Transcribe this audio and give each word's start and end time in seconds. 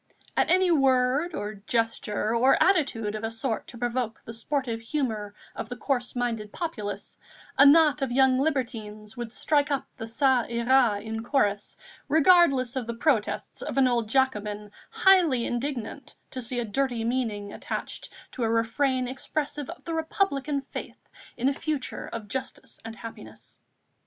At 0.35 0.49
any 0.49 0.71
word, 0.71 1.35
or 1.35 1.53
gesture, 1.53 2.33
or 2.35 2.57
attitude 2.59 3.13
of 3.13 3.23
a 3.23 3.29
sort 3.29 3.67
to 3.67 3.77
provoke 3.77 4.19
the 4.25 4.33
sportive 4.33 4.81
humour 4.81 5.35
of 5.55 5.69
the 5.69 5.75
coarse 5.75 6.15
minded 6.15 6.51
populace, 6.51 7.19
a 7.55 7.67
knot 7.67 8.01
of 8.01 8.11
young 8.11 8.39
libertines 8.39 9.15
would 9.15 9.31
strike 9.31 9.69
up 9.69 9.85
the 9.97 10.05
Ça 10.05 10.51
ira 10.51 10.99
in 10.99 11.21
chorus, 11.23 11.77
regardless 12.07 12.75
of 12.75 12.87
the 12.87 12.95
protests 12.95 13.61
of 13.61 13.77
an 13.77 13.87
old 13.87 14.09
Jacobin, 14.09 14.71
highly 14.89 15.45
indignant 15.45 16.15
to 16.31 16.41
see 16.41 16.59
a 16.59 16.65
dirty 16.65 17.03
meaning 17.03 17.53
attached 17.53 18.09
to 18.31 18.43
a 18.43 18.49
refrain 18.49 19.07
expressive 19.07 19.69
of 19.69 19.83
the 19.83 19.93
Republican 19.93 20.61
faith 20.71 21.09
in 21.37 21.47
a 21.47 21.53
future 21.53 22.07
of 22.11 22.27
justice 22.27 22.79
and 22.83 22.95
happiness. 22.95 23.61